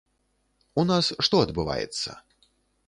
У 0.83 0.87
нас 0.93 1.11
што 1.29 1.35
адбываецца? 1.49 2.19